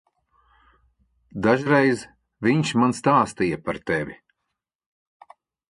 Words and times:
Dažreiz 1.47 2.07
viņš 2.49 2.73
man 2.83 2.99
stāstīja 3.01 3.61
par 3.69 3.81
tevi. 3.91 4.21